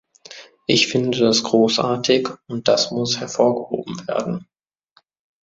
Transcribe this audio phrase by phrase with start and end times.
[0.65, 4.47] Ich finde das großartig, und das muss hervorgehoben werden.